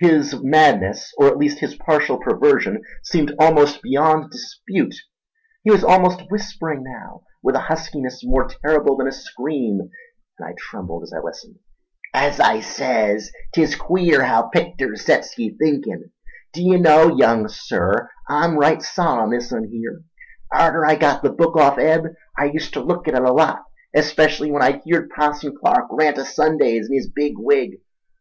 [0.00, 3.36] His madness, or at least his partial perversion, seemed
[3.84, 4.96] beyond dispute.
[5.62, 9.78] He was almost whispering now, with a huskiness more terrible than a scream,
[10.38, 11.60] and I trembled as I listened.
[12.12, 16.10] "As I says, 'tis queer haow picters sets ye thinkin'.
[16.52, 20.02] D'ye know, young Sir, I'm right sot on this un here.
[20.50, 22.06] Arter I got the book off Eb
[22.36, 23.62] I uster look at it a lot,
[23.94, 27.78] especial when I'd heerd Passon Clark rant o' Sundays in his big wig.